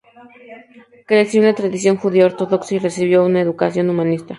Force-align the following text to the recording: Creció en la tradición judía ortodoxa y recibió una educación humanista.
Creció 1.05 1.41
en 1.41 1.47
la 1.49 1.53
tradición 1.53 1.95
judía 1.95 2.25
ortodoxa 2.25 2.73
y 2.73 2.79
recibió 2.79 3.23
una 3.23 3.39
educación 3.39 3.87
humanista. 3.87 4.29